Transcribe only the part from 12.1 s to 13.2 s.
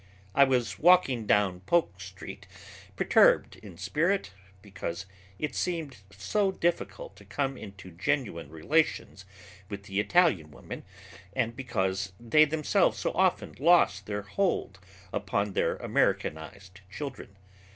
they themselves so